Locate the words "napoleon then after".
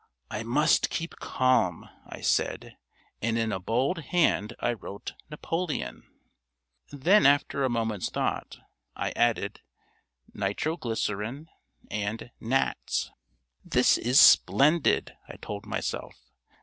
5.29-7.63